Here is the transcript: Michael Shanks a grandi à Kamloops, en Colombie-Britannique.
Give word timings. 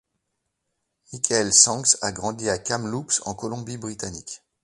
Michael 1.13 1.53
Shanks 1.53 1.95
a 2.01 2.11
grandi 2.11 2.49
à 2.49 2.57
Kamloops, 2.57 3.21
en 3.27 3.35
Colombie-Britannique. 3.35 4.41